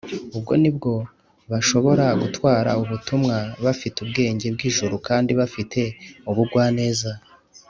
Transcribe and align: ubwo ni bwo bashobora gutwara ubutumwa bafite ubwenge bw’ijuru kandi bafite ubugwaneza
ubwo 0.37 0.53
ni 0.61 0.71
bwo 0.75 0.93
bashobora 1.51 2.05
gutwara 2.21 2.71
ubutumwa 2.83 3.37
bafite 3.65 3.97
ubwenge 4.05 4.45
bw’ijuru 4.55 4.95
kandi 5.07 5.31
bafite 5.39 5.81
ubugwaneza 6.29 7.11